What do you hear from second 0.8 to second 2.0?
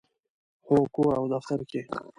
کور او دفتر کې